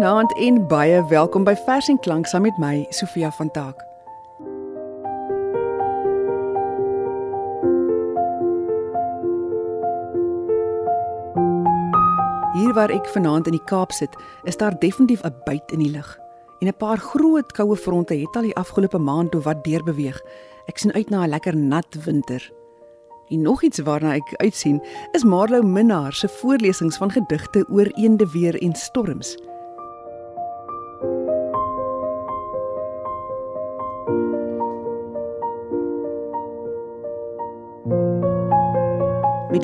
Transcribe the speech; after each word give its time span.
Goeienaand 0.00 0.32
en 0.38 0.66
baie 0.66 1.00
welkom 1.10 1.44
by 1.44 1.52
Vers 1.66 1.90
en 1.92 1.98
Klank 2.00 2.24
saam 2.26 2.46
met 2.46 2.56
my 2.56 2.86
Sofia 2.88 3.28
van 3.36 3.50
Taak. 3.52 3.82
Hier 12.54 12.72
waar 12.72 12.88
ek 12.88 13.10
vanaand 13.12 13.50
in 13.52 13.58
die 13.58 13.66
Kaap 13.68 13.92
sit, 13.92 14.16
is 14.48 14.56
daar 14.56 14.78
definitief 14.80 15.20
'n 15.20 15.36
byt 15.44 15.76
in 15.76 15.84
die 15.84 15.90
lug. 15.92 16.16
En 16.60 16.68
'n 16.68 16.76
paar 16.76 16.96
groot 16.96 17.52
koue 17.52 17.76
fronte 17.76 18.14
het 18.14 18.36
al 18.36 18.48
die 18.48 18.56
afgelope 18.56 18.98
maand 18.98 19.30
toe 19.30 19.42
wat 19.42 19.64
deurbeweeg. 19.64 20.20
Ek 20.66 20.78
sien 20.78 20.94
uit 20.94 21.10
na 21.10 21.24
'n 21.24 21.28
lekker 21.28 21.56
nat 21.56 22.04
winter. 22.04 22.52
En 23.28 23.42
nog 23.42 23.62
iets 23.62 23.78
waarna 23.78 24.14
ek 24.14 24.34
uitsien, 24.36 24.82
is 25.12 25.24
Marlou 25.24 25.62
Minnar 25.62 26.12
se 26.12 26.28
voorlesings 26.28 26.96
van 26.96 27.10
gedigte 27.10 27.66
oor 27.68 27.86
eende 27.86 28.30
weer 28.30 28.62
en 28.62 28.74
storms. 28.74 29.36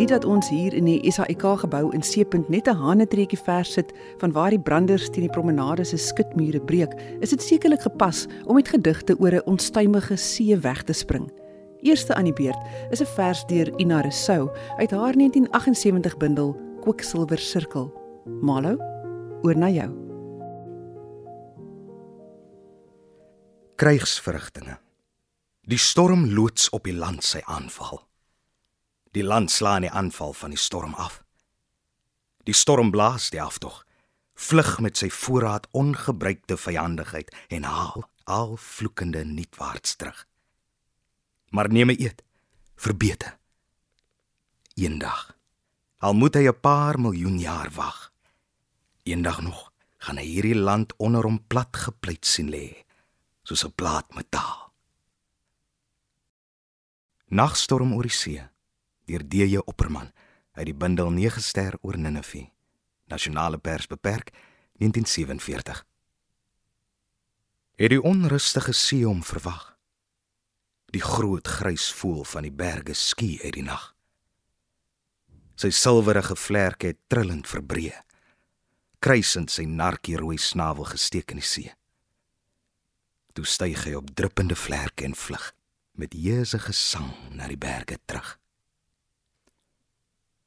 Dit 0.07 0.23
dat 0.23 0.31
ons 0.31 0.49
hier 0.49 0.75
in 0.75 0.87
die 0.87 1.11
SAIK 1.11 1.43
gebou 1.65 1.89
in 1.95 2.05
C.net 2.07 2.49
net 2.49 2.69
'n 2.69 2.79
hanetreetjie 2.79 3.39
vers 3.39 3.73
sit 3.73 3.93
van 4.19 4.33
waar 4.33 4.51
die 4.51 4.61
branders 4.61 5.11
teen 5.11 5.27
die 5.27 5.31
promenade 5.35 5.85
se 5.85 5.97
skutmure 5.97 6.61
breek, 6.61 6.93
is 7.21 7.31
dit 7.31 7.43
sekerlik 7.43 7.83
gepas 7.83 8.27
om 8.45 8.55
met 8.55 8.69
gedigte 8.69 9.19
oor 9.19 9.33
'n 9.35 9.47
onstuimige 9.47 10.17
see 10.17 10.57
weg 10.59 10.83
te 10.83 10.93
spring. 10.93 11.33
Eerste 11.83 12.15
aan 12.15 12.25
die 12.25 12.33
beurt 12.33 12.63
is 12.91 13.01
'n 13.01 13.07
vers 13.07 13.45
deur 13.47 13.73
Ina 13.81 14.01
Rousseau 14.01 14.51
uit 14.77 14.91
haar 14.91 15.17
1978 15.17 16.17
bundel 16.17 16.57
Kwiksilwer 16.81 17.39
Sirkel. 17.39 17.93
Malo, 18.41 18.77
oor 19.43 19.57
na 19.57 19.69
jou. 19.69 19.91
Krygsverrigtinge. 23.77 24.79
Die 25.61 25.79
storm 25.79 26.27
loods 26.27 26.71
op 26.71 26.85
die 26.85 26.95
land 26.95 27.25
sy 27.25 27.41
aanval. 27.45 28.06
Die 29.17 29.25
land 29.25 29.51
slaan 29.51 29.81
die 29.81 29.91
aanval 29.91 30.35
van 30.37 30.53
die 30.53 30.61
storm 30.61 30.95
af. 30.95 31.23
Die 32.45 32.55
storm 32.55 32.91
blaas 32.93 33.31
die 33.33 33.41
aftog, 33.41 33.79
vlug 34.37 34.75
met 34.85 34.99
sy 35.01 35.09
voorraad 35.09 35.65
ongebruikte 35.73 36.59
vyandigheid 36.61 37.31
en 37.49 37.65
haal 37.65 38.05
al 38.29 38.59
vloekende 38.61 39.23
nuutwaarts 39.25 39.97
terug. 39.97 40.27
Maar 41.49 41.73
neem 41.73 41.91
'n 41.91 42.01
eed, 42.01 42.23
verbete. 42.77 43.39
Eendag, 44.75 45.39
al 45.99 46.15
moet 46.15 46.35
hy 46.35 46.49
'n 46.49 46.61
paar 46.61 47.01
miljoen 47.01 47.39
jaar 47.39 47.71
wag, 47.71 48.13
eendag 49.03 49.41
nog 49.41 49.73
gaan 49.99 50.17
hy 50.17 50.25
hierdie 50.25 50.61
land 50.61 50.93
onder 50.97 51.23
hom 51.23 51.47
plat 51.47 51.77
gepleit 51.77 52.27
sien 52.27 52.51
lê, 52.51 52.85
soos 53.43 53.65
'n 53.65 53.73
plaat 53.73 54.15
metaal. 54.15 54.73
Nagstorm 57.29 57.95
oor 57.95 58.03
die 58.03 58.13
see 58.13 58.56
deur 59.07 59.23
DJ 59.23 59.63
Opperman 59.63 60.11
uit 60.57 60.67
die 60.67 60.75
bundel 60.75 61.11
9 61.15 61.43
ster 61.43 61.79
oor 61.81 61.99
Ninive. 61.99 62.49
Nasionale 63.07 63.59
Pers 63.59 63.87
beperk 63.87 64.33
1947. 64.79 65.85
Het 67.77 67.93
die 67.93 68.03
onrustige 68.03 68.73
see 68.73 69.05
hom 69.05 69.23
verwag. 69.23 69.77
Die 70.91 71.03
groot 71.03 71.47
grys 71.49 71.91
voel 71.93 72.25
van 72.25 72.47
die 72.49 72.53
berge 72.53 72.95
skie 72.95 73.37
uit 73.45 73.55
die 73.55 73.67
nag. 73.67 73.93
Sy 75.57 75.71
silwerige 75.71 76.37
vlerke 76.37 76.91
het 76.93 76.99
trillend 77.07 77.47
verbreë. 77.49 78.03
Kruisend 78.99 79.53
sy 79.53 79.67
narkie 79.69 80.17
rooi 80.19 80.39
snavel 80.41 80.89
gesteek 80.89 81.31
in 81.31 81.41
die 81.41 81.47
see. 81.47 81.71
Toe 83.37 83.45
styg 83.45 83.85
hy 83.85 83.95
op 83.99 84.11
druppende 84.17 84.57
vlerke 84.57 85.05
en 85.05 85.15
vlug 85.15 85.53
met 85.97 86.13
jeusige 86.13 86.73
sang 86.73 87.13
na 87.33 87.47
die 87.49 87.61
berge 87.61 87.97
terug. 88.05 88.35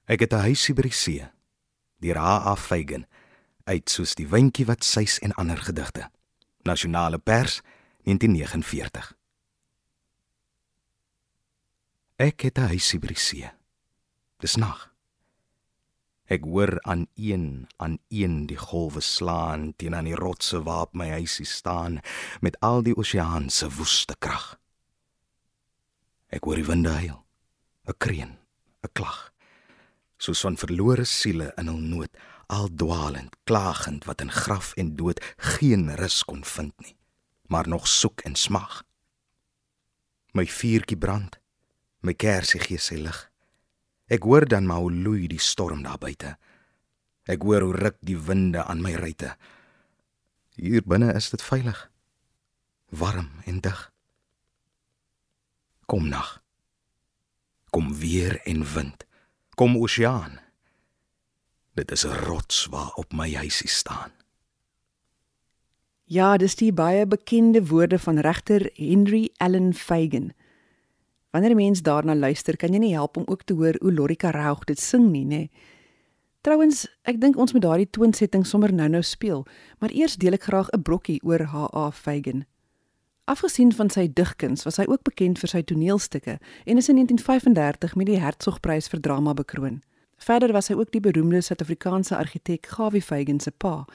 Ek 0.10 0.24
het 0.26 0.34
'n 0.34 0.42
huisie 0.42 0.74
by 0.74 0.82
die 0.82 0.92
see. 0.92 1.22
Die 2.02 2.14
Ra 2.14 2.56
Feigen 2.56 3.06
uit 3.64 3.90
soos 3.90 4.16
die 4.16 4.28
windjie 4.28 4.66
wat 4.66 4.84
suis 4.84 5.20
en 5.20 5.34
ander 5.34 5.58
gedigte. 5.58 6.10
Nasionale 6.64 7.20
Pers 7.20 7.62
1949. 8.04 9.14
Ek 12.16 12.42
het 12.42 12.58
'n 12.58 12.68
huisie 12.74 13.00
by 13.00 13.08
die 13.08 13.20
see. 13.20 13.52
Dis 14.40 14.56
nag. 14.56 14.96
Ek 16.26 16.44
hoor 16.44 16.82
aan 16.82 17.08
een 17.14 17.68
aan 17.78 17.98
een 18.08 18.46
die 18.46 18.58
golwe 18.58 19.02
slaan 19.02 19.74
teen 19.76 19.96
aan 19.96 20.06
die 20.06 20.16
rotse 20.16 20.64
waarop 20.64 20.94
my 20.94 21.10
huisie 21.10 21.46
staan 21.46 22.00
met 22.42 22.60
al 22.60 22.84
die 22.84 22.96
oseaan 22.96 23.50
se 23.50 23.70
woeste 23.70 24.16
krag. 24.20 24.60
Ek 26.28 26.44
hoor 26.44 26.56
die 26.56 26.66
winde 26.66 26.90
huil, 26.90 27.26
'n 27.86 27.94
kreun, 27.98 28.38
'n 28.82 28.90
klag 28.94 29.34
soos 30.20 30.42
van 30.44 30.58
verlore 30.60 31.06
siele 31.08 31.54
in 31.58 31.72
hul 31.72 31.80
nood, 31.80 32.12
al 32.52 32.68
dwaalend, 32.76 33.36
klagend 33.48 34.06
wat 34.10 34.22
in 34.22 34.32
graf 34.32 34.74
en 34.82 34.96
dood 35.00 35.22
geen 35.56 35.88
rus 35.96 36.22
kon 36.28 36.44
vind 36.44 36.74
nie, 36.84 36.96
maar 37.48 37.68
nog 37.68 37.88
soek 37.88 38.26
en 38.28 38.36
smag. 38.36 38.82
My 40.36 40.46
vuurtjie 40.46 40.98
brand, 41.00 41.40
my 42.04 42.14
kersie 42.14 42.60
gee 42.62 42.82
sy 42.82 43.00
lig. 43.00 43.24
Ek 44.10 44.26
hoor 44.26 44.48
dan 44.50 44.68
maar 44.68 44.84
hoe 44.84 44.92
loei 44.94 45.28
die 45.30 45.42
storm 45.42 45.84
daar 45.86 46.02
buite. 46.02 46.36
Ek 47.30 47.46
hoor 47.46 47.68
hoe 47.68 47.78
ruk 47.78 47.98
die 48.02 48.18
winde 48.18 48.64
aan 48.66 48.82
my 48.82 48.96
ruite. 48.98 49.36
Hier 50.58 50.84
binne 50.84 51.14
is 51.16 51.30
dit 51.32 51.44
veilig. 51.46 51.86
Warm 52.90 53.30
en 53.46 53.60
dig. 53.62 53.84
Kom 55.86 56.10
nag. 56.10 56.40
Kom 57.70 57.94
weer 58.02 58.42
en 58.50 58.66
wind 58.74 59.06
kom 59.60 59.76
oseaan. 59.76 60.40
Dit 61.76 61.92
is 61.92 62.06
'n 62.08 62.16
rots 62.28 62.68
waar 62.72 62.92
op 62.96 63.12
my 63.12 63.34
huisie 63.34 63.70
staan. 63.70 64.12
Ja, 66.04 66.38
dis 66.38 66.56
die 66.56 66.74
baie 66.74 67.08
bekende 67.08 67.68
woorde 67.68 68.00
van 68.00 68.20
regter 68.20 68.70
Henry 68.74 69.30
Allen 69.38 69.74
Fagan. 69.74 70.32
Wanneer 71.32 71.52
'n 71.52 71.56
mens 71.56 71.82
daarna 71.82 72.16
luister, 72.16 72.58
kan 72.58 72.74
jy 72.74 72.80
nie 72.80 72.94
help 72.94 73.18
om 73.18 73.24
ook 73.26 73.44
te 73.44 73.54
hoor 73.54 73.76
hoe 73.80 73.94
Lorika 73.94 74.30
Raug 74.30 74.64
dit 74.64 74.80
sing 74.80 75.12
nie, 75.12 75.26
nê? 75.26 75.50
Trouwens, 76.42 76.88
ek 77.04 77.22
dink 77.22 77.38
ons 77.38 77.54
moet 77.54 77.62
daardie 77.62 77.90
toonsetting 77.90 78.46
sommer 78.46 78.74
nou-nou 78.74 79.04
speel, 79.04 79.46
maar 79.80 79.92
eers 79.92 80.16
deel 80.16 80.34
ek 80.34 80.44
graag 80.44 80.70
'n 80.70 80.82
brokkie 80.82 81.24
oor 81.24 81.44
H.A. 81.44 81.92
Fagan. 81.92 82.46
Afgesien 83.30 83.70
van 83.78 83.92
sy 83.94 84.08
digkuns, 84.10 84.64
was 84.66 84.80
hy 84.82 84.88
ook 84.90 85.04
bekend 85.06 85.38
vir 85.38 85.52
sy 85.52 85.60
toneelstukke 85.62 86.40
en 86.40 86.80
is 86.82 86.88
in 86.90 86.98
1935 86.98 87.92
met 88.00 88.08
die 88.10 88.18
Hertzogprys 88.18 88.88
vir 88.90 89.02
drama 89.06 89.36
bekroon. 89.38 89.84
Verder 90.18 90.50
was 90.56 90.72
hy 90.72 90.78
ook 90.80 90.90
die 90.96 91.02
beroemde 91.06 91.44
Suid-Afrikaanse 91.46 92.16
argitek 92.18 92.66
Gawie 92.74 93.04
Feigen 93.06 93.38
se 93.40 93.52
pa 93.52 93.86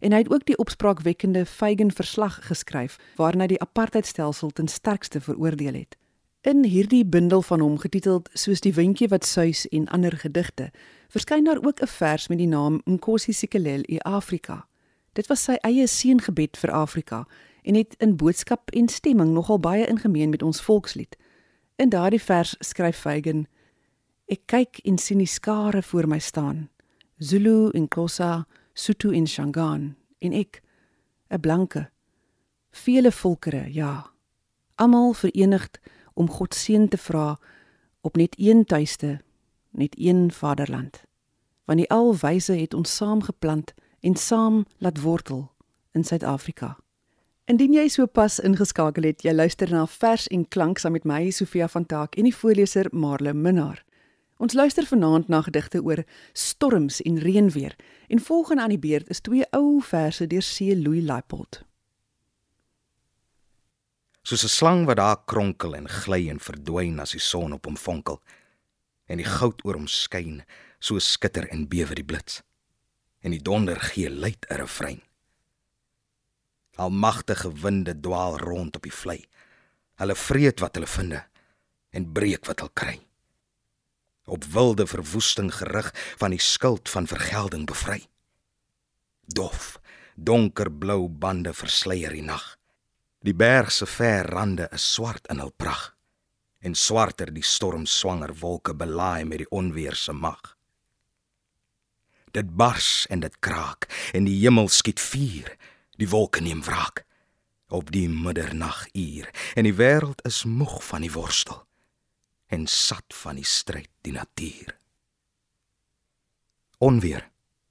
en 0.00 0.10
hy 0.10 0.18
het 0.24 0.30
ook 0.32 0.42
die 0.48 0.56
opspraakwekkende 0.58 1.44
Feigen 1.46 1.92
verslag 1.94 2.40
geskryf 2.48 2.96
waarin 3.20 3.44
hy 3.44 3.46
die 3.52 3.60
apartheidstelsel 3.62 4.50
ten 4.58 4.66
sterkste 4.66 5.22
veroordeel 5.22 5.78
het. 5.78 5.94
In 6.42 6.64
hierdie 6.64 7.04
bundel 7.06 7.46
van 7.46 7.62
hom 7.62 7.76
getiteld 7.78 8.26
Soos 8.34 8.64
die 8.66 8.74
windjie 8.74 9.08
wat 9.12 9.28
suis 9.28 9.68
en 9.70 9.86
ander 9.94 10.16
gedigte, 10.18 10.72
verskyn 11.14 11.46
daar 11.46 11.62
ook 11.62 11.78
'n 11.78 11.86
vers 11.86 12.26
met 12.26 12.42
die 12.42 12.50
naam 12.50 12.82
Nkosi 12.90 13.32
Sikelel 13.32 13.86
in 13.86 14.02
Afrika. 14.02 14.66
Dit 15.12 15.26
was 15.26 15.44
sy 15.44 15.54
eie 15.62 15.86
seëngebed 15.86 16.56
vir 16.56 16.70
Afrika 16.70 17.26
en 17.62 17.74
het 17.74 17.94
in 17.98 18.16
boodskap 18.16 18.70
en 18.70 18.88
stemming 18.88 19.30
nogal 19.30 19.60
baie 19.60 19.86
ingemeen 19.86 20.30
met 20.30 20.42
ons 20.42 20.60
volkslied. 20.62 21.16
In 21.76 21.88
daardie 21.88 22.22
vers 22.22 22.54
skryf 22.58 22.96
Feigen: 22.96 23.46
Ek 24.26 24.40
kyk 24.46 24.78
en 24.84 24.98
sien 24.98 25.18
die 25.18 25.26
skare 25.26 25.82
voor 25.82 26.08
my 26.08 26.18
staan. 26.18 26.68
Zulu 27.16 27.70
en 27.70 27.88
Xhosa, 27.88 28.46
Sotho 28.72 29.10
en 29.10 29.26
Shangaan 29.26 29.96
en 30.18 30.32
ek, 30.32 30.62
'n 31.28 31.40
blanke. 31.40 31.90
Vele 32.70 33.12
volkere, 33.12 33.72
ja. 33.72 34.10
Almal 34.74 35.12
verenigd 35.12 35.80
om 36.14 36.30
God 36.30 36.54
seën 36.54 36.88
te 36.88 36.96
vra 36.96 37.38
op 38.00 38.16
net 38.16 38.34
een 38.38 38.64
tuiste, 38.64 39.20
net 39.70 39.94
een 39.98 40.32
vaderland. 40.32 41.02
Want 41.64 41.78
die 41.78 41.90
alwyse 41.90 42.52
het 42.52 42.74
ons 42.74 42.96
saam 42.96 43.22
geplant 43.22 43.74
en 44.00 44.16
saam 44.16 44.66
laat 44.78 45.00
wortel 45.00 45.52
in 45.92 46.04
Suid-Afrika. 46.04 46.78
Indien 47.50 47.72
jy 47.74 47.88
so 47.90 48.06
pas 48.06 48.36
ingeskakel 48.46 49.08
het, 49.08 49.24
jy 49.26 49.32
luister 49.34 49.72
na 49.74 49.80
Vers 49.90 50.28
en 50.30 50.44
Klank 50.54 50.78
saam 50.78 50.94
met 50.94 51.06
my 51.08 51.32
Sofia 51.34 51.66
van 51.72 51.82
Taak 51.82 52.14
en 52.14 52.28
die 52.28 52.34
voorleser 52.36 52.86
Marle 52.94 53.32
Minnar. 53.34 53.80
Ons 54.38 54.54
luister 54.54 54.86
vanaand 54.86 55.26
na 55.32 55.40
gedigte 55.42 55.80
oor 55.82 56.04
storms 56.30 57.00
en 57.02 57.18
reënweer 57.18 57.74
en 58.06 58.22
volgende 58.22 58.62
aan 58.62 58.76
die 58.76 58.78
beurt 58.78 59.10
is 59.10 59.22
twee 59.26 59.48
ou 59.56 59.80
verse 59.82 60.28
deur 60.30 60.46
C. 60.46 60.76
Louis 60.78 61.02
Leipold. 61.02 61.64
Soos 64.22 64.44
'n 64.44 64.54
slang 64.54 64.86
wat 64.86 65.02
daar 65.02 65.18
kronkel 65.24 65.74
en 65.74 65.88
gly 65.88 66.30
en 66.30 66.38
verdwyn 66.38 67.00
as 67.00 67.18
die 67.18 67.24
son 67.32 67.52
op 67.52 67.64
hom 67.66 67.76
vonkel 67.76 68.22
en 69.06 69.16
die 69.16 69.26
goud 69.26 69.64
oor 69.64 69.74
hom 69.74 69.88
skyn, 69.88 70.44
so 70.78 70.98
skitter 70.98 71.50
en 71.50 71.66
bewe 71.66 71.94
die 71.94 72.06
blits 72.06 72.42
en 73.20 73.30
die 73.30 73.42
donder 73.42 73.80
gee 73.80 74.10
luid 74.10 74.46
'n 74.50 74.54
refrein 74.54 75.09
Almagtige 76.80 77.50
winde 77.60 77.94
dwaal 78.00 78.38
rond 78.40 78.76
op 78.76 78.86
die 78.88 78.94
vlei. 78.94 79.18
Hulle 80.00 80.16
vreet 80.16 80.62
wat 80.64 80.78
hulle 80.78 80.88
vind 80.88 81.18
en 81.90 82.12
breek 82.16 82.46
wat 82.48 82.62
hulle 82.62 82.72
kry. 82.72 82.96
Op 84.30 84.46
wilde 84.54 84.86
verwoesting 84.86 85.50
gerig 85.54 85.90
van 86.22 86.32
die 86.32 86.40
skuld 86.40 86.88
van 86.88 87.10
vergelding 87.10 87.66
bevry. 87.66 88.00
Dof, 89.26 89.80
donkerblou 90.14 91.08
bande 91.08 91.52
versleier 91.54 92.14
die 92.16 92.24
nag. 92.24 92.56
Die 93.20 93.34
berg 93.34 93.72
se 93.72 93.86
ver 93.86 94.30
rande 94.32 94.68
is 94.72 94.86
swart 94.94 95.26
in 95.28 95.42
hul 95.42 95.52
pragt 95.56 95.96
en 96.60 96.74
swarter 96.76 97.30
die 97.32 97.44
stormswanger 97.44 98.34
wolke 98.40 98.74
belaai 98.76 99.24
met 99.24 99.40
die 99.42 99.48
onweer 99.48 99.96
se 99.96 100.12
mag. 100.12 100.56
Dit 102.36 102.50
bars 102.56 103.06
en 103.10 103.24
dit 103.24 103.36
kraak 103.40 103.88
en 104.12 104.28
die 104.28 104.36
hemel 104.42 104.68
skiet 104.68 105.00
vuur, 105.00 105.48
die 106.00 106.08
wolke 106.08 106.42
neem 106.42 106.62
wraak 106.64 107.04
op 107.70 107.92
die 107.94 108.08
middernaguur 108.08 109.28
en 109.54 109.68
die 109.68 109.76
wêreld 109.76 110.24
is 110.26 110.42
moeg 110.48 110.80
van 110.88 111.06
die 111.06 111.12
worstel 111.14 111.62
en 112.50 112.66
sat 112.66 113.14
van 113.22 113.38
die 113.38 113.46
stryd 113.46 113.90
die 114.02 114.16
natuur. 114.16 114.74
Onweer 116.82 117.28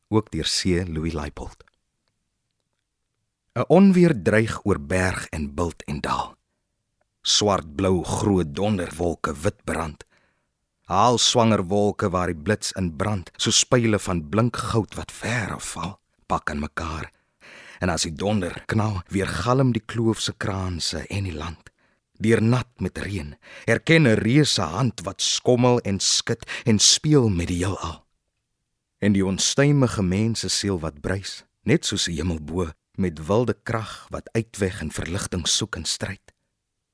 ook 0.07 0.29
deur 0.31 0.47
C 0.47 0.85
Louis 0.87 1.13
Leipold. 1.13 1.65
'n 3.59 3.65
Onweer 3.67 4.13
dreig 4.23 4.59
oor 4.65 4.79
berg 4.79 5.27
en 5.35 5.53
bult 5.53 5.83
en 5.83 5.99
daal 5.99 6.37
swart-blou 7.21 8.03
groot 8.03 8.55
donderwolke 8.55 9.33
wit 9.43 9.59
brand. 9.63 10.05
Haal 10.89 11.17
swanger 11.21 11.63
wolke 11.69 12.09
waar 12.09 12.31
die 12.31 12.41
blits 12.47 12.71
in 12.79 12.95
brand, 12.97 13.29
so 13.37 13.51
spyle 13.51 13.99
van 13.99 14.23
blink 14.29 14.57
goud 14.71 14.95
wat 14.97 15.11
ver 15.11 15.53
afval, 15.59 15.99
pak 16.25 16.49
in 16.49 16.63
mekaar. 16.63 17.11
En 17.79 17.89
as 17.89 18.05
die 18.07 18.13
donder 18.13 18.63
knal, 18.67 19.01
weer 19.07 19.27
galm 19.27 19.71
die 19.71 19.83
kloofse 19.83 20.33
kraanse 20.37 21.05
en 21.07 21.23
die 21.23 21.35
land. 21.35 21.71
Deur 22.19 22.41
nat 22.43 22.69
met 22.83 22.97
reën, 22.97 23.35
erken 23.65 24.07
'n 24.07 24.19
reuse 24.19 24.61
hand 24.61 25.01
wat 25.03 25.21
skommel 25.21 25.79
en 25.79 25.99
skud 25.99 26.43
en 26.65 26.79
speel 26.79 27.29
met 27.29 27.47
die 27.47 27.63
heelal. 27.63 28.05
En 28.99 29.13
die 29.13 29.25
onstuimige 29.25 30.03
mense 30.03 30.49
siel 30.49 30.79
wat 30.79 31.01
bruis, 31.01 31.43
net 31.63 31.85
soos 31.85 32.05
die 32.05 32.15
hemel 32.15 32.41
bo, 32.41 32.71
met 32.95 33.25
wilde 33.25 33.55
krag 33.63 34.07
wat 34.09 34.29
uitweg 34.31 34.81
en 34.81 34.91
verligting 34.91 35.47
soek 35.47 35.75
en 35.75 35.85
stryd 35.85 36.33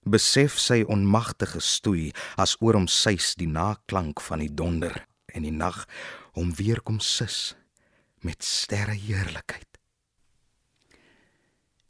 besef 0.06 0.60
sy 0.62 0.84
onmagtige 0.86 1.60
stoei 1.66 2.12
as 2.42 2.54
oor 2.62 2.78
hom 2.78 2.88
suis 2.92 3.34
die 3.40 3.50
naklank 3.50 4.22
van 4.22 4.44
die 4.44 4.52
donder 4.54 4.94
en 5.34 5.46
die 5.48 5.54
nag 5.54 5.86
hom 6.38 6.54
weer 6.60 6.82
kom 6.86 7.00
sis 7.02 7.56
met 8.26 8.46
sterre 8.46 8.94
heerlikheid. 8.94 9.75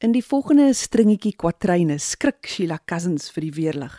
In 0.03 0.11
die 0.11 0.23
volgende 0.23 0.73
stringetjie 0.75 1.35
kwatryne 1.39 1.95
skrik 2.03 2.47
Sheila 2.51 2.81
Cousins 2.83 3.29
vir 3.31 3.45
die 3.47 3.55
weerlig, 3.55 3.93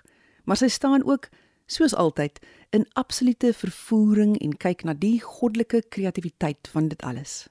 maar 0.45 0.59
sy 0.61 0.69
staan 0.69 1.05
ook 1.09 1.31
soos 1.67 1.95
altyd 1.97 2.39
in 2.77 2.85
absolute 3.01 3.55
vervoering 3.57 4.37
en 4.45 4.53
kyk 4.61 4.85
na 4.85 4.93
die 4.93 5.19
goddelike 5.25 5.87
kreatiwiteit 5.89 6.69
van 6.69 6.91
dit 6.93 7.03
alles. 7.03 7.47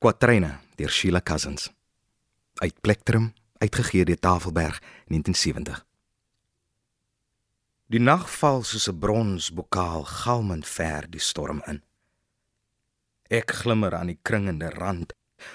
Kwatryne 0.00 0.58
deur 0.76 0.92
Sheila 0.92 1.20
Cousins 1.24 1.70
uit 2.60 2.76
Plektrum 2.80 3.32
uitgegee 3.60 4.04
deur 4.04 4.20
Tafelberg 4.20 4.80
1970. 5.08 5.80
Die 7.90 8.00
nag 8.00 8.28
val 8.30 8.62
soos 8.62 8.88
'n 8.88 8.98
bronsbokaal 8.98 10.04
galmend 10.04 10.66
ver 10.66 11.08
die 11.10 11.20
storm 11.20 11.62
in. 11.66 11.82
Ek 13.30 13.50
glimmer 13.50 13.94
aan 13.94 14.06
die 14.06 14.20
kringende 14.22 14.70
rand, 14.70 15.12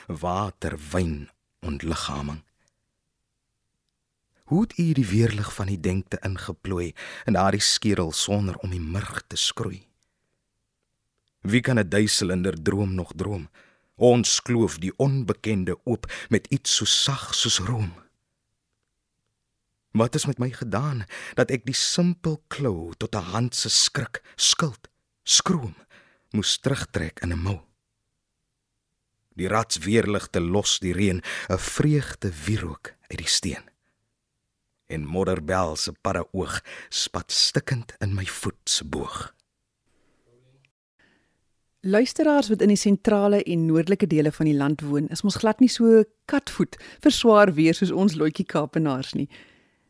water 0.07 0.79
wyn 0.91 1.29
ontliggaming. 1.59 2.43
Hoe 4.45 4.61
het 4.61 4.77
u 4.77 4.91
die 4.93 5.07
weerlig 5.07 5.53
van 5.53 5.65
die 5.65 5.79
denkte 5.79 6.19
ingeplooi 6.21 6.93
in 7.25 7.33
daardie 7.33 7.61
skedel 7.61 8.11
sonder 8.11 8.55
om 8.55 8.69
die 8.69 8.81
murg 8.81 9.23
te 9.27 9.35
skroei? 9.35 9.87
Wie 11.41 11.61
kan 11.61 11.79
'n 11.79 11.89
duiselender 11.89 12.61
droom 12.61 12.93
nog 12.93 13.11
droom? 13.15 13.49
Ons 13.95 14.41
kloof 14.41 14.77
die 14.77 14.93
onbekende 14.97 15.77
oop 15.83 16.11
met 16.29 16.47
iets 16.47 16.75
so 16.75 16.85
sag 16.85 17.35
soos 17.35 17.59
room. 17.59 17.93
Wat 19.91 20.15
is 20.15 20.25
met 20.25 20.37
my 20.37 20.51
gedaan 20.51 21.05
dat 21.33 21.49
ek 21.49 21.65
die 21.65 21.75
simpel 21.75 22.43
klou 22.47 22.93
tot 22.97 23.15
'n 23.15 23.29
hand 23.31 23.55
se 23.55 23.69
skrik, 23.69 24.21
skuld, 24.35 24.89
skroom 25.23 25.75
moes 26.31 26.59
terugtrek 26.59 27.19
in 27.19 27.31
'n 27.31 27.39
mou? 27.39 27.59
Die 29.35 29.47
rats 29.51 29.77
weerligte 29.83 30.39
los 30.39 30.79
die 30.79 30.93
reën, 30.93 31.21
'n 31.49 31.57
vreugde 31.59 32.31
wierook 32.45 32.93
uit 33.07 33.19
die 33.19 33.27
steen. 33.27 33.63
En 34.87 35.05
modderbel 35.05 35.75
se 35.75 35.91
padde 35.91 36.27
oog 36.31 36.63
spat 36.89 37.31
stikkend 37.31 37.93
in 37.99 38.13
my 38.13 38.25
voet 38.25 38.69
se 38.69 38.85
boog. 38.85 39.33
Luisteraars 41.79 42.49
wat 42.49 42.61
in 42.61 42.67
die 42.67 42.77
sentrale 42.77 43.43
en 43.43 43.65
noordelike 43.65 44.07
dele 44.07 44.31
van 44.31 44.45
die 44.45 44.55
land 44.55 44.81
woon, 44.81 45.07
is 45.07 45.21
mos 45.21 45.35
glad 45.35 45.59
nie 45.59 45.69
so 45.69 46.03
katvoet 46.25 46.79
vir 47.03 47.11
swaar 47.11 47.53
weer 47.53 47.73
soos 47.73 47.91
ons 47.91 48.15
loetjie 48.15 48.45
Kaapenaars 48.45 49.13
nie. 49.13 49.29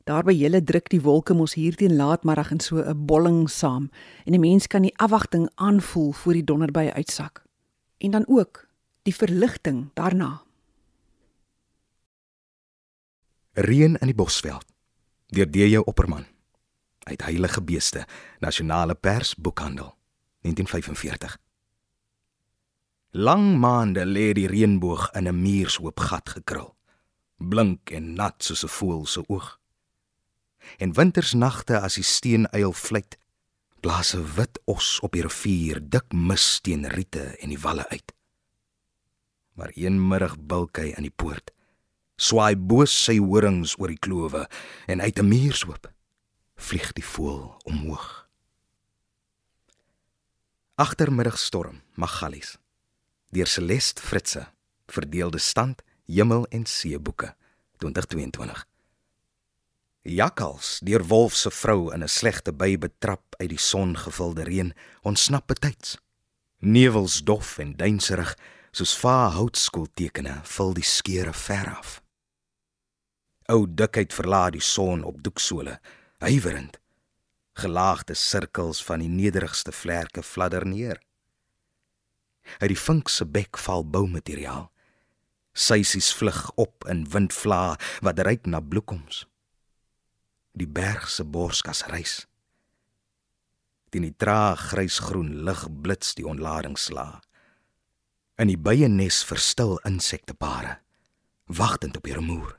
Daarby 0.04 0.36
hele 0.36 0.64
druk 0.64 0.90
die 0.90 1.02
wolke 1.02 1.34
mos 1.34 1.54
hier 1.54 1.76
teen 1.76 1.96
laatmiddag 1.96 2.52
in 2.52 2.60
so 2.60 2.84
'n 2.84 3.06
bolling 3.06 3.50
saam 3.50 3.90
en 4.26 4.34
'n 4.34 4.40
mens 4.40 4.68
kan 4.68 4.82
die 4.82 4.98
afwagting 4.98 5.50
aanvoel 5.56 6.12
voor 6.12 6.34
die 6.34 6.44
donderbye 6.44 6.94
uitsak. 6.94 7.44
En 7.98 8.12
dan 8.12 8.28
ook 8.28 8.65
die 9.06 9.14
verligting 9.14 9.90
daarna. 9.94 10.42
Reën 13.54 13.96
in 14.02 14.10
die 14.10 14.18
Bosveld 14.18 14.66
deur 15.36 15.50
DJ 15.50 15.78
Opperman 15.78 16.26
uit 17.06 17.22
Heilige 17.22 17.62
Beeste 17.62 18.06
Nasionale 18.40 18.96
Pers 18.96 19.36
Boekhandel 19.36 19.94
1945 20.42 21.38
Lang 23.12 23.60
maande 23.62 24.06
lê 24.06 24.34
die 24.34 24.50
reënboog 24.50 25.12
in 25.14 25.28
'n 25.28 25.42
muurshoop 25.42 26.00
gat 26.00 26.30
gekrul. 26.30 26.76
Blink 27.38 27.90
en 27.90 28.14
nat 28.14 28.44
soos 28.44 28.64
'n 28.64 28.74
voël 28.78 29.06
se 29.06 29.22
oog. 29.28 29.60
En 30.78 30.94
wintersnagte 30.94 31.80
as 31.80 31.94
die 31.94 32.04
steenuil 32.04 32.74
fluit, 32.74 33.18
blaas 33.80 34.16
'n 34.16 34.26
wit 34.36 34.60
os 34.66 35.00
op 35.00 35.12
die 35.12 35.22
rivier 35.22 35.80
dik 35.90 36.12
mis 36.12 36.60
teen 36.62 36.88
riete 36.88 37.38
en 37.38 37.50
die 37.50 37.60
walle 37.60 37.90
uit. 37.90 38.15
Maar 39.56 39.72
een 39.74 40.00
middag 40.08 40.36
bulk 40.40 40.78
hy 40.78 40.92
aan 40.96 41.08
die 41.08 41.16
poort, 41.16 41.52
swaai 42.16 42.56
boos 42.56 42.92
sy 42.92 43.18
horings 43.20 43.76
oor 43.80 43.92
die 43.92 44.00
klowe 44.00 44.46
en 44.88 45.02
uit 45.02 45.20
'n 45.20 45.28
muurshoop 45.28 45.92
vlieg 46.56 46.94
die 46.94 47.04
voël 47.04 47.58
omhoog. 47.64 48.28
Agtermiddagstorm, 50.76 51.82
Magalies 51.96 52.58
deur 53.36 53.48
Celeste 53.48 54.02
Fritze. 54.02 54.48
Verdeelde 54.88 55.38
stand 55.38 55.82
Hemel 56.06 56.46
en 56.46 56.66
See 56.66 57.00
boeke 57.00 57.36
2022. 57.78 58.66
Jakkals 60.02 60.80
deur 60.86 61.04
Wolf 61.10 61.36
se 61.36 61.52
vrou 61.52 61.94
in 61.94 62.04
'n 62.04 62.08
slegte 62.08 62.54
by 62.54 62.78
betrap 62.78 63.36
uit 63.38 63.50
die 63.50 63.60
songevulde 63.60 64.44
reën 64.44 64.74
ontsnap 65.02 65.48
betyds. 65.48 65.98
Nevels 66.60 67.24
dof 67.24 67.58
en 67.58 67.76
duinserig 67.76 68.38
soos 68.76 68.92
vae 69.00 69.30
houtskooltekene 69.32 70.42
vul 70.52 70.74
die 70.76 70.84
skeure 70.84 71.32
ver 71.46 71.70
af. 71.78 71.92
Ou 73.48 73.64
dikheid 73.82 74.12
verlaat 74.12 74.56
die 74.58 74.64
son 74.64 75.06
op 75.08 75.22
doeksole, 75.24 75.78
huiwerend. 76.20 76.80
Gelaagde 77.56 78.18
sirkels 78.20 78.82
van 78.84 79.00
die 79.00 79.08
nederigste 79.08 79.72
vlerke 79.72 80.24
fladder 80.24 80.66
neer. 80.68 81.00
Uit 82.60 82.74
die 82.74 82.80
vink 82.80 83.10
se 83.10 83.24
bek 83.24 83.56
val 83.64 83.86
boumateriaal. 83.88 84.68
Sysies 85.56 86.12
vlug 86.18 86.50
op 86.60 86.84
in 86.92 87.06
windvlae 87.14 87.78
wat 88.04 88.20
ryk 88.28 88.50
na 88.52 88.60
bloekoms. 88.60 89.24
Die 90.52 90.68
berg 90.68 91.08
se 91.10 91.24
borskas 91.24 91.86
reis. 91.94 92.26
Teen 93.88 94.04
die 94.10 94.18
traag 94.20 94.68
grysgroen 94.74 95.32
lig 95.48 95.64
blits 95.72 96.12
die 96.20 96.28
ontlading 96.28 96.76
sla. 96.76 97.22
In 98.36 98.50
die 98.52 98.60
bye 98.60 98.90
nes 98.92 99.22
verstil 99.24 99.78
insektepare, 99.88 100.74
wagtend 101.48 101.96
op 101.96 102.04
die 102.04 102.16
remoer. 102.18 102.58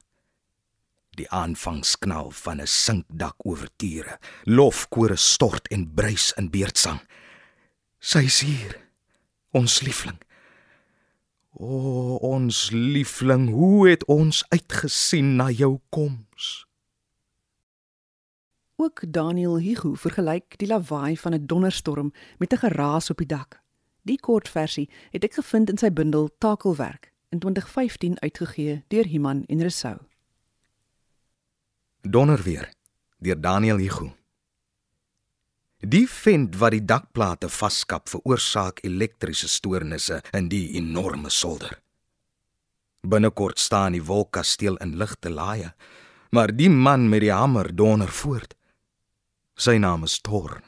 Die 1.21 1.27
aanvangsknal 1.29 2.31
van 2.33 2.63
'n 2.63 2.67
sinkdak 2.67 3.37
oor 3.45 3.69
tiere, 3.77 4.19
lofkore 4.45 5.17
stort 5.17 5.69
en 5.69 5.93
bruis 5.95 6.33
in 6.37 6.49
beurtsang. 6.51 7.01
Sy's 8.01 8.41
hier 8.41 8.81
ons 9.53 9.81
liefling. 9.81 10.19
O, 11.53 12.17
ons 12.17 12.71
liefling, 12.71 13.51
hoe 13.51 13.89
het 13.89 14.05
ons 14.05 14.45
uitgesien 14.49 15.37
na 15.37 15.51
jou 15.51 15.81
koms? 15.89 16.67
Ook 18.77 19.05
Daniel 19.09 19.59
Hugo 19.59 19.95
vergelyk 19.95 20.57
die 20.57 20.69
lawaai 20.69 21.17
van 21.17 21.35
'n 21.35 21.47
donderstorm 21.47 22.13
met 22.39 22.53
'n 22.53 22.57
geraas 22.65 23.11
op 23.11 23.19
die 23.19 23.27
dak. 23.27 23.66
Die 24.07 24.19
kort 24.23 24.47
versie 24.47 24.87
het 25.11 25.25
ek 25.27 25.35
gevind 25.41 25.71
in 25.73 25.81
sy 25.83 25.89
bundel 25.91 26.29
Takelwerk 26.39 27.11
in 27.35 27.41
2015 27.43 28.21
uitgegee 28.23 28.85
deur 28.93 29.09
Iman 29.11 29.43
en 29.51 29.65
Resou. 29.67 29.97
Donderweer 32.07 32.71
deur 33.19 33.41
Daniel 33.41 33.83
Hugo. 33.83 34.13
Die 35.83 36.07
vent 36.07 36.55
wat 36.61 36.77
die 36.77 36.85
dakplate 36.87 37.51
vaskap 37.51 38.07
veroorsaak 38.09 38.79
elektriese 38.87 39.51
stoornisse 39.51 40.21
in 40.33 40.47
die 40.55 40.77
enorme 40.79 41.31
solder. 41.31 41.75
Binnekort 43.03 43.59
staan 43.59 43.99
die 43.99 44.05
wolkkasteel 44.07 44.79
in 44.83 44.95
ligte 44.99 45.31
laaie, 45.31 45.75
maar 46.31 46.55
die 46.55 46.71
man 46.71 47.11
met 47.11 47.27
die 47.27 47.35
hamer 47.35 47.73
donder 47.75 48.11
voort. 48.23 48.55
Sy 49.59 49.77
naam 49.83 50.07
is 50.07 50.19
Thor. 50.23 50.61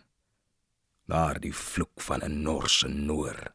Daar 1.08 1.40
die 1.40 1.54
vloek 1.54 2.00
van 2.00 2.20
'n 2.24 2.42
Norse 2.42 2.88
noor. 2.88 3.52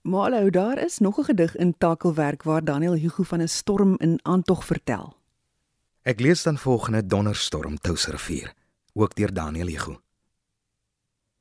Maar 0.00 0.32
ou 0.32 0.50
daar 0.50 0.78
is 0.78 0.98
nog 0.98 1.18
'n 1.18 1.24
gedig 1.24 1.56
in 1.56 1.78
Takelwerk 1.78 2.42
waar 2.42 2.64
Daniel 2.64 2.94
Hugo 2.94 3.22
van 3.22 3.40
'n 3.40 3.48
storm 3.48 3.94
in 3.98 4.18
aantog 4.22 4.64
vertel. 4.64 5.16
Ek 6.02 6.20
lees 6.20 6.42
dan 6.42 6.58
volgende 6.58 7.06
Donderstorm 7.06 7.78
Touwsrivier, 7.78 8.54
ook 8.92 9.14
deur 9.14 9.32
Daniel 9.32 9.66
Hugo. 9.66 10.00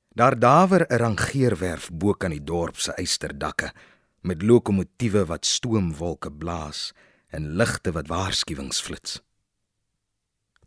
Daar 0.10 0.40
dawer 0.40 0.86
'n 0.88 0.96
rangeerwerf 0.96 1.90
bo 1.94 2.14
kan 2.14 2.30
die 2.30 2.44
dorp 2.44 2.78
se 2.78 2.92
eysterdakke 2.92 3.74
met 4.20 4.42
lokomotiewe 4.42 5.26
wat 5.26 5.46
stoomwolke 5.46 6.32
blaas 6.32 6.94
en 7.28 7.56
ligte 7.56 7.92
wat 7.92 8.08
waarskuwings 8.08 8.82
flits. 8.82 9.22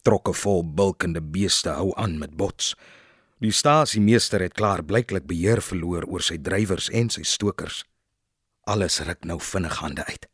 Trokke 0.03 0.33
vol 0.33 0.75
bulkende 0.75 1.23
beeste 1.23 1.69
hou 1.69 1.93
aan 1.97 2.19
met 2.19 2.37
bots. 2.37 2.77
Die 3.45 3.53
stasiemeester 3.53 4.41
het 4.41 4.55
klaar 4.57 4.81
blyklik 4.81 5.27
beheer 5.29 5.61
verloor 5.61 6.07
oor 6.09 6.23
sy 6.25 6.39
drywers 6.41 6.87
en 6.97 7.11
sy 7.13 7.27
stokers. 7.29 7.83
Alles 8.65 9.03
ruk 9.05 9.27
nou 9.29 9.37
vinnig 9.37 9.75
hande 9.83 10.05
uit. 10.05 10.25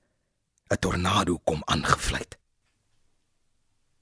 'n 0.71 0.79
Tornado 0.79 1.39
kom 1.45 1.63
aangevlieg. 1.67 2.39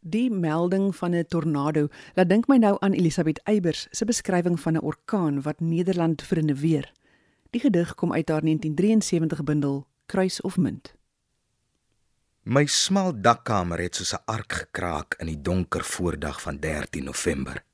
Die 0.00 0.30
melding 0.30 0.96
van 0.96 1.14
'n 1.14 1.24
tornado 1.24 1.88
laat 2.14 2.28
dink 2.28 2.48
my 2.48 2.56
nou 2.56 2.76
aan 2.80 2.92
Elisabeth 2.92 3.40
Eybers 3.44 3.86
se 3.90 4.04
beskrywing 4.04 4.60
van 4.60 4.74
'n 4.76 4.84
orkaan 4.84 5.42
wat 5.42 5.60
Nederland 5.60 6.22
vernuweer. 6.22 6.92
Die 7.50 7.60
gedig 7.60 7.94
kom 7.94 8.12
uit 8.12 8.28
haar 8.28 8.44
1973 8.44 9.44
bundel 9.44 9.86
Kruis 10.06 10.40
of 10.40 10.56
Munt. 10.56 10.94
My 12.42 12.66
smal 12.66 13.20
dakkamer 13.20 13.78
het 13.78 13.94
soos 13.94 14.12
'n 14.12 14.22
ark 14.24 14.52
gekraak 14.52 15.14
in 15.18 15.26
die 15.26 15.42
donker 15.42 15.84
voordag 15.84 16.40
van 16.40 16.58
13 16.60 17.04
November. 17.04 17.64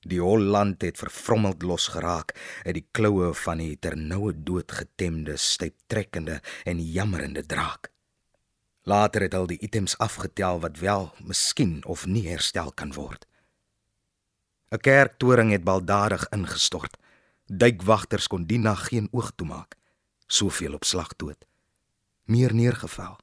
Die 0.00 0.20
Holland 0.20 0.82
het 0.82 0.98
vervrommeld 0.98 1.62
losgeraak 1.62 2.32
uit 2.64 2.74
die 2.74 2.86
kloue 2.90 3.34
van 3.34 3.58
die 3.60 3.78
ternoue 3.78 4.32
doodgetemde, 4.32 5.36
styptrekkende 5.36 6.40
en 6.64 6.80
jammerende 6.80 7.46
draak. 7.46 7.90
Later 8.82 9.20
het 9.20 9.34
al 9.34 9.46
die 9.46 9.58
items 9.60 9.98
afgetel 9.98 10.60
wat 10.60 10.78
wel, 10.78 11.12
miskien 11.20 11.84
of 11.84 12.06
nie 12.06 12.28
herstel 12.28 12.72
kan 12.72 12.92
word. 12.92 13.26
'n 14.70 14.80
Kerktoring 14.80 15.50
het 15.52 15.64
baldadig 15.64 16.28
ingestort. 16.28 16.96
Duikwagters 17.46 18.26
kon 18.26 18.46
die 18.46 18.58
nag 18.58 18.86
geen 18.88 19.08
oog 19.10 19.32
toemaak. 19.36 19.76
Soveel 20.26 20.74
op 20.74 20.84
slag 20.84 21.16
dood. 21.16 21.46
Meer 22.24 22.54
neergeval. 22.54 23.18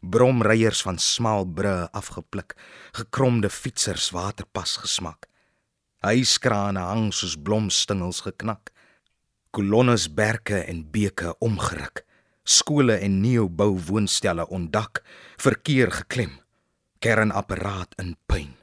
Bromryers 0.00 0.82
van 0.82 0.98
smal 0.98 1.44
brûe 1.44 1.88
afgepluk, 1.90 2.56
gekromde 2.92 3.50
fietsers 3.50 4.10
waterpas 4.10 4.76
gesmak. 4.76 5.29
Huiskrane 6.00 6.80
hang 6.80 7.10
soos 7.12 7.34
blomstingels 7.36 8.22
geknak. 8.24 8.70
Kolonnes 9.52 10.06
berke 10.08 10.62
en 10.64 10.86
beke 10.88 11.34
omgeruk. 11.44 12.06
Skole 12.44 12.96
en 13.04 13.20
neubou 13.20 13.74
woonstelle 13.76 14.46
ontdak, 14.48 15.02
verkeer 15.36 15.92
geklem. 15.92 16.38
Kernapparaat 17.04 17.94
in 18.00 18.16
puin. 18.26 18.56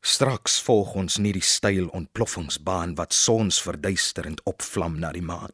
Straks 0.00 0.56
volg 0.64 0.96
ons 0.96 1.18
nie 1.20 1.34
die 1.36 1.44
styl 1.44 1.90
ontploffingsbaan 1.92 2.96
wat 2.96 3.12
sonsverduisterend 3.12 4.40
opvlam 4.48 4.96
na 4.96 5.12
die 5.12 5.24
maan. 5.24 5.52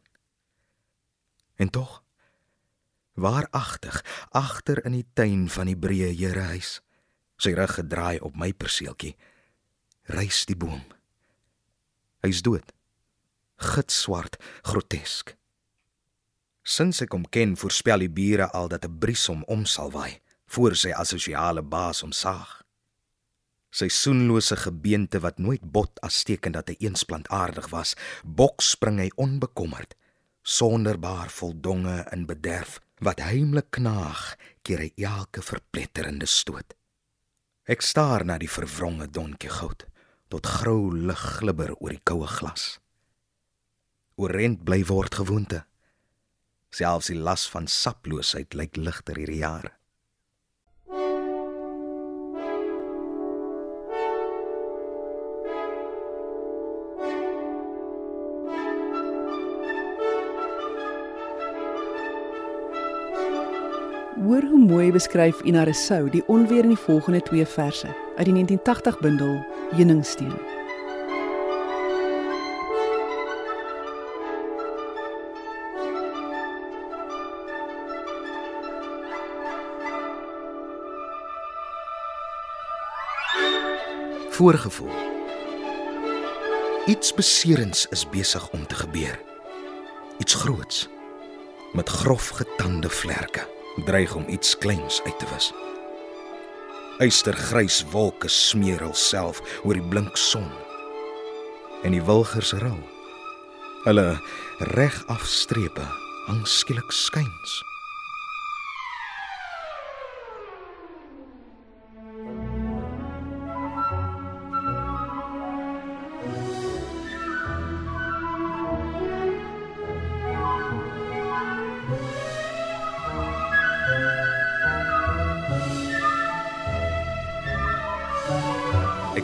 En 1.59 1.71
tog 1.71 2.03
waaragtig 3.17 4.05
agter 4.31 4.85
in 4.85 5.01
die 5.01 5.07
tuin 5.19 5.49
van 5.51 5.67
die 5.67 5.79
breë 5.81 6.13
Herehuis, 6.15 6.77
sy 7.41 7.57
rug 7.57 7.81
gedraai 7.81 8.21
op 8.21 8.37
my 8.39 8.53
perseeltjie 8.53 9.17
reis 10.07 10.45
die 10.47 10.57
boom. 10.57 10.83
Hy's 12.23 12.43
dood. 12.43 12.73
Gitswart, 13.57 14.39
grotesk. 14.67 15.35
Sins 16.67 17.01
ek 17.03 17.15
hom 17.15 17.25
ken, 17.31 17.55
voorspel 17.59 18.05
die 18.05 18.13
bure 18.13 18.51
al 18.51 18.69
dat 18.69 18.85
'n 18.85 18.99
bries 18.99 19.27
hom 19.27 19.43
om 19.47 19.65
sal 19.67 19.91
waai 19.91 20.21
voor 20.47 20.77
sy 20.77 20.91
assosiale 20.91 21.63
baas 21.63 22.01
hom 22.01 22.13
saag. 22.13 22.63
Sy 23.71 23.89
soenlose 23.89 24.57
gebeente 24.57 25.21
wat 25.21 25.39
nooit 25.39 25.63
bot 25.63 25.99
as 26.03 26.23
teken 26.23 26.53
dat 26.53 26.69
hy 26.69 26.77
eensplantaardig 26.79 27.69
was, 27.71 27.95
bok 28.25 28.63
spring 28.63 28.99
hy 28.99 29.11
onbekommerd, 29.17 29.95
sonderbaar 30.43 31.31
voldonge 31.31 32.07
in 32.13 32.27
bederf 32.27 32.81
wat 33.01 33.21
heimlik 33.21 33.71
knaag 33.71 34.37
keer 34.63 34.79
hy 34.79 34.93
elke 34.97 35.43
verpletterende 35.43 36.27
stoot. 36.27 36.75
Ek 37.67 37.83
staar 37.83 38.25
na 38.25 38.39
die 38.39 38.51
verwronge 38.51 39.11
donkie 39.11 39.51
goud 39.51 39.87
tot 40.33 40.47
grou 40.59 40.91
lig 40.91 41.23
glibber 41.39 41.73
oor 41.79 41.95
die 41.95 42.03
koue 42.03 42.27
glas. 42.27 42.77
Oorent 44.17 44.65
bly 44.65 44.83
word 44.89 45.15
gewoonte. 45.21 45.65
Selfs 46.73 47.11
die 47.13 47.19
las 47.19 47.47
van 47.53 47.69
saploosheid 47.71 48.57
lyk 48.59 48.77
ligter 48.81 49.19
hierdie 49.21 49.43
jare. 49.45 49.73
Hoor 64.27 64.43
hoe 64.43 64.65
mooi 64.65 64.93
beskryf 64.93 65.41
Ina 65.41 65.63
Resou 65.63 66.11
die 66.11 66.25
onweer 66.27 66.65
in 66.65 66.73
die 66.73 66.77
volgende 66.77 67.21
twee 67.23 67.47
verse 67.47 67.87
uit 67.87 68.25
die 68.27 68.33
1980 68.33 68.99
bundel 69.01 69.45
Heuningsteen. 69.71 70.35
Voorgevoel. 84.31 84.91
Iets 86.87 87.15
beserends 87.15 87.87
is 87.91 88.09
besig 88.09 88.51
om 88.51 88.67
te 88.67 88.75
gebeur. 88.75 89.21
Iets 90.19 90.35
groots 90.35 90.89
met 91.73 91.89
grof 91.89 92.29
getande 92.29 92.89
vlerke 92.89 93.56
dreig 93.85 94.15
om 94.15 94.25
iets 94.29 94.59
kleins 94.59 95.03
uit 95.05 95.19
te 95.19 95.27
wis. 95.33 95.53
Eystergrys 96.99 97.83
wolke 97.93 98.29
smeer 98.29 98.81
hulself 98.81 99.43
oor 99.65 99.77
die 99.77 99.89
blink 99.89 100.17
son. 100.17 100.49
En 101.85 101.93
die 101.93 102.03
wilgers 102.03 102.55
rou. 102.63 102.79
Hulle 103.85 104.17
reg 104.73 104.97
afstrepe 105.13 105.85
hang 106.27 106.47
skielik 106.49 106.91
skuins. 106.91 107.61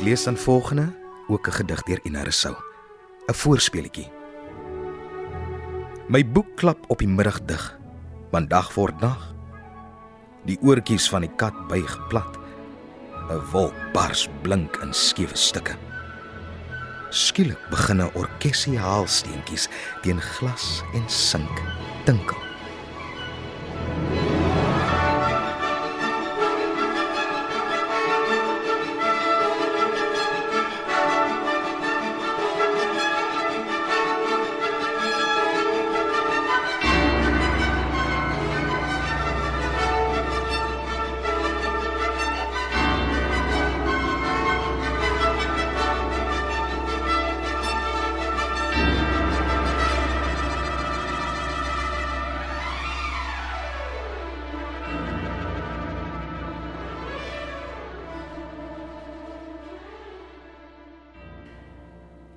Ek 0.03 0.09
lees 0.09 0.25
dan 0.27 0.35
volgende, 0.37 0.91
ook 1.31 1.47
'n 1.47 1.53
gedig 1.53 1.83
deur 1.83 2.01
Ina 2.03 2.23
Resou. 2.23 2.57
'n 3.27 3.35
Voorspeletjie. 3.35 4.11
My 6.09 6.27
boek 6.27 6.57
klap 6.57 6.79
op 6.89 6.99
die 6.99 7.09
middag 7.09 7.45
dig, 7.45 7.79
want 8.31 8.51
dag 8.51 8.75
word 8.75 9.01
nag. 9.01 9.35
Die 10.45 10.59
oortjies 10.61 11.09
van 11.09 11.21
die 11.21 11.31
kat 11.37 11.69
buig 11.69 12.09
plat. 12.09 12.39
'n 13.31 13.41
Wolk 13.53 13.75
bars 13.93 14.29
blink 14.43 14.77
in 14.83 14.93
skewe 14.93 15.37
stukke. 15.37 15.77
Skielik 17.11 17.71
begin 17.71 18.03
'n 18.03 18.11
orkesie 18.15 18.79
haalsteentjies 18.79 19.69
teen 20.03 20.21
glas 20.21 20.83
en 20.95 21.09
sink 21.09 21.63
tinkel. 22.05 22.52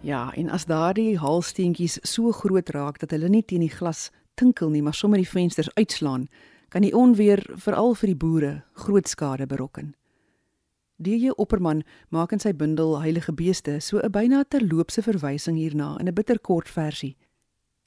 Ja, 0.06 0.30
en 0.38 0.52
as 0.54 0.68
daardie 0.70 1.16
haalsteentjies 1.18 1.96
so 2.06 2.30
groot 2.32 2.70
raak 2.70 3.00
dat 3.02 3.10
hulle 3.16 3.30
nie 3.34 3.42
teen 3.42 3.64
die 3.66 3.74
glas 3.74 4.12
tinkel 4.38 4.70
nie, 4.70 4.84
maar 4.86 4.94
sommer 4.94 5.18
die 5.18 5.26
vensters 5.26 5.72
uitslaan, 5.74 6.28
kan 6.70 6.86
die 6.86 6.94
onweer 6.94 7.42
veral 7.58 7.96
vir 7.98 8.12
die 8.12 8.20
boere 8.22 8.52
groot 8.84 9.10
skade 9.10 9.48
berokken. 9.50 9.96
DJ 11.02 11.34
Opperman 11.42 11.82
maak 12.14 12.36
in 12.38 12.44
sy 12.44 12.54
bundel 12.54 12.94
Heilige 13.02 13.34
Beeste 13.34 13.80
so 13.82 13.98
'n 13.98 14.12
byna 14.12 14.44
terloopse 14.46 15.02
verwysing 15.02 15.58
hierna 15.58 15.98
in 16.00 16.08
'n 16.08 16.14
bitterkort 16.14 16.70
versie. 16.70 17.18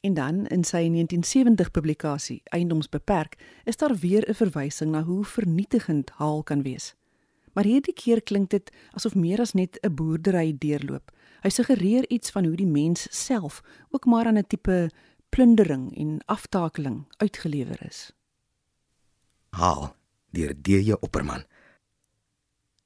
En 0.03 0.15
dan 0.15 0.47
in 0.47 0.65
sy 0.65 0.89
1970 0.89 1.71
publikasie 1.71 2.43
Eiendomsbeperk 2.51 3.39
is 3.65 3.77
daar 3.77 3.95
weer 3.95 4.27
'n 4.27 4.35
verwysing 4.35 4.91
na 4.91 5.05
hoe 5.05 5.25
vernietigend 5.25 6.11
haal 6.11 6.43
kan 6.43 6.63
wees. 6.63 6.95
Maar 7.53 7.65
hierdie 7.65 7.95
keer 7.95 8.23
klink 8.23 8.51
dit 8.51 8.71
asof 8.93 9.15
meer 9.15 9.41
as 9.41 9.55
net 9.55 9.79
'n 9.83 9.95
boerdery 9.95 10.57
deurloop. 10.59 11.13
Hy 11.43 11.51
suggereer 11.55 12.09
iets 12.11 12.31
van 12.31 12.45
hoe 12.45 12.57
die 12.57 12.67
mens 12.67 13.07
self 13.11 13.63
ook 13.91 14.05
maar 14.05 14.27
aan 14.27 14.39
'n 14.39 14.47
tipe 14.47 14.91
plundering 15.29 15.97
en 15.97 16.19
aftakeling 16.27 17.07
uitgelewer 17.17 17.83
is. 17.87 18.13
Haal 19.51 19.97
deur 20.31 20.55
DJ 20.63 20.93
Opperman. 21.01 21.45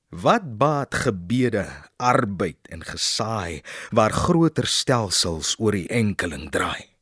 Wat 0.09 0.59
baat 0.59 0.95
gebede, 0.95 1.65
arbeid 1.97 2.69
en 2.69 2.85
gesaai 2.85 3.63
waar 3.91 4.13
groter 4.13 4.67
stelsels 4.67 5.55
oor 5.59 5.73
die 5.73 5.89
enkeling 5.89 6.51
draai? 6.51 6.93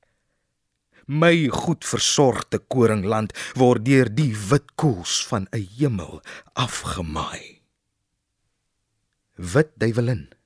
My 1.10 1.48
goed 1.50 1.82
versorgde 1.84 2.60
koringland 2.70 3.34
word 3.58 3.82
deur 3.84 4.06
die 4.14 4.30
wit 4.30 4.74
koels 4.78 5.26
van 5.26 5.48
'n 5.50 5.66
hemel 5.78 6.22
afgemaai. 6.54 7.60
Wit 9.34 9.72
duiwelin. 9.74 10.39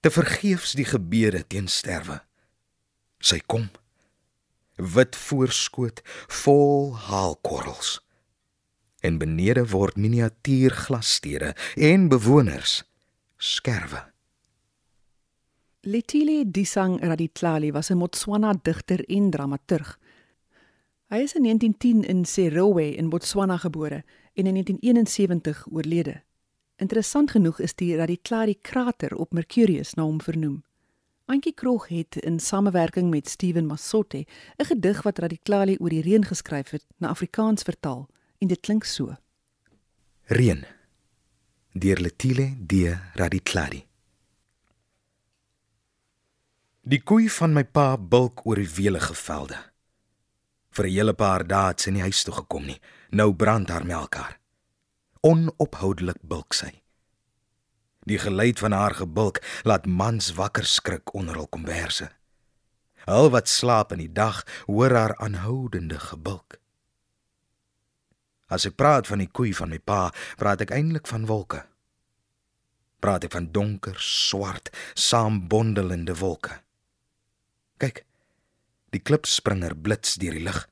Te 0.00 0.10
vergeefs 0.10 0.72
die 0.78 0.86
gebede 0.86 1.42
teen 1.46 1.68
sterwe. 1.68 2.20
Sy 3.18 3.40
kom. 3.46 3.66
Wit 4.78 5.16
voorskoot 5.18 6.02
vol 6.42 6.94
haalkorrels. 7.08 7.98
En 9.02 9.18
benede 9.18 9.64
word 9.70 9.96
miniatuurglasstede 9.98 11.54
en 11.74 12.08
bewoners 12.08 12.82
skerwe. 13.36 14.04
Letile 15.80 16.44
Disang 16.50 17.00
Raditlali 17.00 17.72
was 17.72 17.90
'n 17.90 17.98
Botswana 17.98 18.54
digter 18.62 19.04
en 19.06 19.30
dramaturg. 19.30 19.98
Hy 21.08 21.16
is 21.16 21.34
in 21.34 21.42
1910 21.42 22.04
in 22.04 22.24
Serowe 22.24 22.96
in 22.96 23.08
Botswana 23.08 23.56
gebore 23.56 24.04
en 24.34 24.46
in 24.46 24.54
1971 24.54 25.66
oorlede. 25.70 26.22
Interessant 26.78 27.30
genoeg 27.34 27.58
is 27.58 27.74
die 27.74 27.96
Raditlali 27.98 28.54
krater 28.62 29.16
op 29.18 29.32
Mercurius 29.34 29.96
na 29.98 30.04
hom 30.06 30.20
vernoem. 30.22 30.60
Antjie 31.26 31.52
Krog 31.52 31.88
het 31.90 32.16
in 32.22 32.38
samewerking 32.40 33.10
met 33.10 33.28
Steven 33.28 33.66
Masotte 33.66 34.26
'n 34.58 34.64
gedig 34.64 35.02
wat 35.02 35.18
Raditlali 35.18 35.76
oor 35.80 35.88
die 35.90 36.02
reën 36.02 36.24
geskryf 36.24 36.70
het 36.70 36.84
na 36.98 37.08
Afrikaans 37.08 37.62
vertaal 37.62 38.08
en 38.38 38.48
dit 38.48 38.60
klink 38.60 38.84
so. 38.84 39.16
Reën 40.24 40.64
deur 41.72 42.00
Letile 42.00 42.56
D 42.66 42.72
Raditlali 43.14 43.86
Die 46.82 47.02
koei 47.02 47.28
van 47.28 47.52
my 47.52 47.64
pa 47.64 47.98
bulk 47.98 48.46
oor 48.46 48.56
die 48.56 48.74
welige 48.76 49.14
velde. 49.14 49.56
Vir 50.70 50.84
'n 50.86 50.90
hele 50.90 51.14
paar 51.14 51.46
dae 51.46 51.68
het 51.68 51.80
sy 51.80 51.90
nie 51.90 52.00
huis 52.00 52.22
toe 52.22 52.34
gekom 52.34 52.64
nie. 52.64 52.80
Nou 53.10 53.34
brand 53.34 53.68
haar 53.68 53.84
melkar. 53.84 54.38
Onophoudelik 55.20 56.20
bulk 56.22 56.54
sy. 56.54 56.70
Die 58.08 58.18
geluid 58.18 58.58
van 58.62 58.72
haar 58.72 58.94
gebulk 58.94 59.40
laat 59.62 59.86
mans 59.86 60.32
wakker 60.38 60.64
skrik 60.64 61.14
onder 61.14 61.36
hul 61.36 61.48
komberse. 61.50 62.08
Al 63.04 63.30
wat 63.32 63.48
slaap 63.48 63.92
in 63.92 64.02
die 64.04 64.12
dag, 64.12 64.44
hoor 64.66 64.94
haar 64.94 65.16
aanhoudende 65.16 65.98
gebulk. 65.98 66.58
As 68.48 68.64
ek 68.64 68.78
praat 68.80 69.08
van 69.10 69.20
die 69.20 69.28
koei 69.28 69.52
van 69.52 69.72
my 69.74 69.78
pa, 69.78 70.08
praat 70.40 70.64
ek 70.64 70.72
eintlik 70.72 71.08
van 71.10 71.26
wolke. 71.28 71.64
Praat 73.04 73.28
ek 73.28 73.34
van 73.36 73.50
donker, 73.52 73.96
swart, 74.00 74.72
saambondelende 74.96 76.16
wolke. 76.18 76.62
Kyk. 77.78 78.04
Die 78.94 79.04
klipspringer 79.04 79.76
blits 79.76 80.16
deur 80.16 80.32
die 80.32 80.46
lug. 80.46 80.64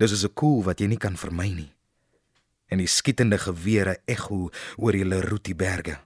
Dis 0.00 0.12
is 0.12 0.24
'n 0.24 0.32
koel 0.34 0.64
wat 0.64 0.80
jy 0.80 0.88
nie 0.88 0.98
kan 1.00 1.16
vermy 1.16 1.52
nie. 1.52 1.75
En 2.66 2.78
die 2.82 2.90
skietende 2.90 3.38
gewere 3.38 3.98
ekho 4.04 4.50
oor 4.76 4.92
die 4.92 5.04
Leruti 5.06 5.54
berge. 5.54 6.00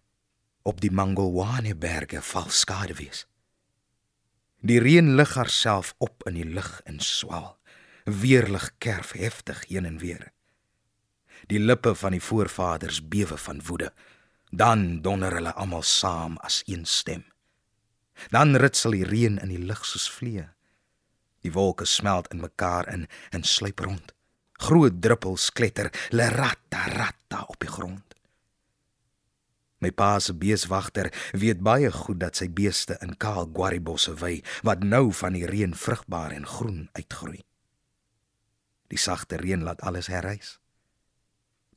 Op 0.62 0.80
die 0.80 0.90
Mangolwane 0.92 1.74
berge 1.74 2.20
val 2.22 2.50
skade 2.52 2.94
wees. 2.94 3.26
Die 4.60 4.80
reën 4.80 5.14
lig 5.16 5.32
haarself 5.34 5.94
op 5.98 6.26
in 6.28 6.36
die 6.36 6.44
lug 6.44 6.80
en 6.84 7.00
swal. 7.00 7.56
Weerlig 8.04 8.70
kerf 8.78 9.12
heftig 9.16 9.64
heen 9.68 9.88
en 9.88 9.98
weer. 9.98 10.32
Die 11.48 11.60
lippe 11.60 11.94
van 11.94 12.12
die 12.12 12.20
voorvaders 12.20 13.00
bewe 13.08 13.36
van 13.36 13.62
woede. 13.64 13.92
Dan 14.50 15.00
donder 15.00 15.32
hulle 15.32 15.52
almal 15.52 15.82
saam 15.82 16.36
as 16.44 16.62
een 16.66 16.84
stem. 16.84 17.24
Dan 18.28 18.56
ritsel 18.56 18.90
die 18.90 19.04
reën 19.04 19.38
in 19.38 19.48
die 19.48 19.64
lug 19.64 19.84
soos 19.86 20.10
vliee. 20.10 20.48
Die 21.40 21.52
wolke 21.52 21.86
smelt 21.88 22.28
in 22.28 22.40
mekaar 22.40 22.88
in 22.92 23.06
en 23.30 23.42
sluip 23.42 23.78
rond. 23.78 24.12
Groot 24.60 25.00
druppels 25.00 25.48
kletter 25.56 25.88
lerata 26.12 26.84
rata 26.92 27.44
op 27.48 27.60
die 27.62 27.70
grond. 27.70 28.16
My 29.80 29.88
pa 29.96 30.18
se 30.20 30.34
beeswagter 30.36 31.08
weet 31.32 31.62
baie 31.64 31.88
goed 31.94 32.18
dat 32.20 32.36
sy 32.36 32.50
beeste 32.52 32.98
in 33.00 33.14
kaal 33.16 33.48
guaribosse 33.56 34.12
wy 34.20 34.42
wat 34.68 34.84
nou 34.84 35.06
van 35.16 35.38
die 35.38 35.46
reën 35.48 35.72
vrugbaar 35.72 36.34
en 36.36 36.44
groen 36.46 36.82
uitgroei. 36.92 37.40
Die 38.92 39.00
sagte 39.00 39.38
reën 39.40 39.64
laat 39.64 39.80
alles 39.86 40.10
herrys. 40.12 40.58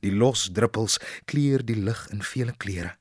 Die 0.04 0.12
los 0.12 0.50
druppels 0.52 0.98
kleur 1.24 1.64
die 1.64 1.78
lug 1.80 2.02
in 2.12 2.20
vele 2.20 2.52
kleure. 2.60 2.92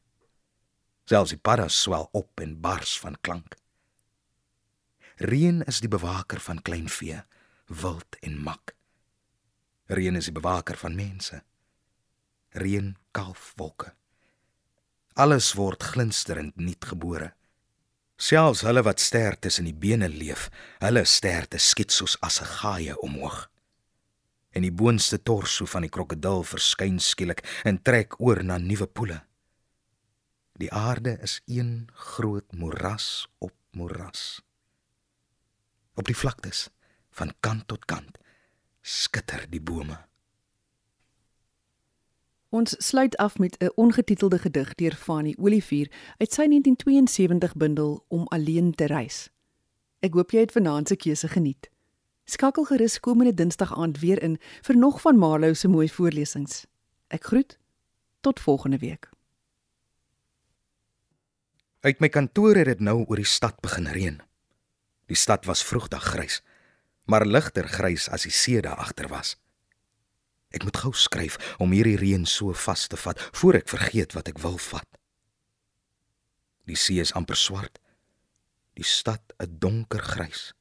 Selfs 1.10 1.34
die 1.36 1.42
padda 1.42 1.68
swel 1.68 2.08
op 2.16 2.40
en 2.40 2.56
bars 2.64 2.96
van 3.04 3.18
klank. 3.20 3.58
Reën 5.20 5.60
is 5.68 5.82
die 5.84 5.92
bewaker 5.92 6.40
van 6.40 6.64
kleinvee, 6.64 7.20
wild 7.68 8.16
en 8.24 8.40
mak. 8.40 8.78
Reën 9.92 10.16
is 10.16 10.30
die 10.30 10.36
bewaker 10.36 10.78
van 10.80 10.96
mense. 10.96 11.42
Reën 12.56 12.94
kalf 13.12 13.52
wolke. 13.60 13.92
Alles 15.14 15.54
word 15.54 15.84
glinsterend 15.84 16.56
nuut 16.56 16.86
gebore. 16.86 17.34
Selfs 18.16 18.64
hulle 18.64 18.84
wat 18.86 19.02
ster 19.04 19.36
tussen 19.40 19.68
die 19.68 19.76
bene 19.76 20.08
leef, 20.10 20.48
hulle 20.80 21.04
sterte 21.06 21.60
skiet 21.60 21.92
soos 21.92 22.16
as 22.22 22.40
'n 22.42 22.50
gaaie 22.60 22.96
omhoog. 23.02 23.50
En 24.56 24.62
die 24.62 24.72
boonste 24.72 25.18
torso 25.24 25.66
van 25.66 25.82
die 25.82 25.90
krokodil 25.90 26.44
verskyn 26.44 27.00
skielik 27.00 27.42
en 27.64 27.82
trek 27.82 28.20
oor 28.20 28.44
na 28.44 28.58
nuwe 28.58 28.88
poele. 28.88 29.26
Die 30.54 30.72
aarde 30.72 31.18
is 31.22 31.42
een 31.46 31.90
groot 31.94 32.52
moeras 32.54 33.28
op 33.40 33.54
moeras. 33.72 34.42
Op 35.96 36.06
die 36.06 36.18
vlaktes 36.18 36.70
van 37.10 37.34
kant 37.40 37.68
tot 37.68 37.86
kant 37.86 38.23
skitter 39.14 39.46
die 39.50 39.62
bome. 39.62 39.98
Ons 42.54 42.76
sluit 42.78 43.16
af 43.18 43.38
met 43.38 43.58
'n 43.60 43.72
ongetitelde 43.76 44.40
gedig 44.40 44.76
deur 44.76 44.96
Fanny 44.96 45.36
Olivier 45.38 45.92
uit 46.18 46.34
sy 46.34 46.46
1972 46.46 47.56
bundel 47.56 48.06
Om 48.08 48.28
alleen 48.28 48.76
te 48.76 48.86
reis. 48.86 49.30
Ek 50.00 50.14
hoop 50.14 50.32
jy 50.32 50.40
het 50.40 50.52
vanaand 50.52 50.88
se 50.88 50.96
keuse 50.96 51.28
geniet. 51.28 51.70
Skakel 52.26 52.64
gerus 52.64 53.00
komende 53.00 53.34
Dinsdag 53.34 53.76
aand 53.76 54.00
weer 54.00 54.22
in 54.22 54.38
vir 54.62 54.78
nog 54.78 55.02
van 55.02 55.18
Marlow 55.18 55.56
se 55.56 55.68
mooi 55.68 55.90
voorlesings. 55.90 56.66
Ek 57.08 57.24
groet 57.24 57.58
tot 58.22 58.40
volgende 58.40 58.78
week. 58.78 59.10
Uit 61.80 62.00
my 62.00 62.10
kantoor 62.10 62.56
het 62.56 62.66
dit 62.66 62.80
nou 62.80 63.06
oor 63.06 63.16
die 63.16 63.26
stad 63.26 63.60
begin 63.62 63.88
reën. 63.88 64.22
Die 65.06 65.18
stad 65.18 65.46
was 65.46 65.64
vroegdag 65.64 66.04
grys, 66.04 66.42
maar 67.06 67.26
ligter 67.26 67.68
grys 67.68 68.10
as 68.10 68.28
die 68.28 68.34
see 68.34 68.62
daar 68.62 68.80
agter 68.80 69.10
was. 69.12 69.36
Ek 70.54 70.64
moet 70.64 70.78
gou 70.78 70.94
skryf 70.94 71.40
om 71.64 71.74
hierdie 71.74 71.98
reën 71.98 72.26
so 72.30 72.54
vas 72.54 72.88
te 72.88 72.98
vat 73.00 73.22
voor 73.40 73.58
ek 73.60 73.72
vergeet 73.74 74.14
wat 74.14 74.30
ek 74.30 74.42
wil 74.44 74.60
vat. 74.70 74.88
Die 76.70 76.78
see 76.80 77.02
is 77.02 77.14
amper 77.18 77.36
swart. 77.36 77.80
Die 78.78 78.86
stad 78.86 79.34
'n 79.40 79.58
donker 79.60 80.02
grys. 80.02 80.54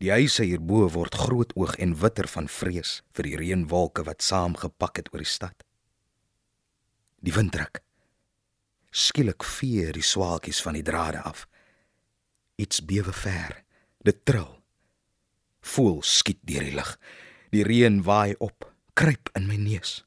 Die 0.00 0.10
huise 0.10 0.44
hierbo 0.44 0.88
word 0.88 1.14
groot 1.14 1.52
oog 1.56 1.74
en 1.76 1.98
witter 2.00 2.28
van 2.28 2.48
vrees 2.48 3.02
vir 3.12 3.22
die 3.22 3.36
reënwolke 3.36 4.04
wat 4.04 4.22
saamgepak 4.22 4.96
het 4.96 5.10
oor 5.12 5.20
die 5.20 5.28
stad. 5.28 5.64
Die 7.20 7.32
wind 7.32 7.52
druk. 7.52 7.82
Skielik 8.90 9.44
vee 9.44 9.92
die 9.92 10.02
swaalkies 10.02 10.62
van 10.62 10.74
die 10.74 10.82
drade 10.82 11.20
af. 11.20 11.46
Iets 12.56 12.80
bewe 12.84 13.12
ver. 13.12 13.64
Dit 14.02 14.24
trill. 14.24 14.59
Voel 15.60 16.02
skiet 16.02 16.40
deur 16.42 16.64
die 16.64 16.74
lug. 16.74 16.96
Die 17.50 17.64
reën 17.66 18.02
waai 18.02 18.34
op, 18.38 18.68
kruip 18.94 19.30
in 19.34 19.46
my 19.46 19.56
neus. 19.56 20.04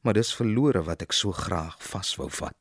Maar 0.00 0.14
dis 0.14 0.34
verlore 0.34 0.84
wat 0.86 1.02
ek 1.02 1.12
so 1.12 1.34
graag 1.34 1.76
vaswou 1.82 2.30
vat. 2.30 2.56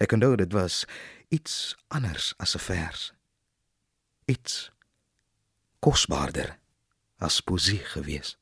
Ek 0.00 0.14
onthou 0.16 0.36
dit 0.40 0.52
was 0.56 0.84
iets 1.28 1.76
anders 1.88 2.32
as 2.38 2.56
'n 2.56 2.64
vers. 2.64 3.12
Iets 4.26 4.70
kosbaarder 5.80 6.58
as 7.18 7.40
poesie 7.40 7.78
gewees. 7.78 8.36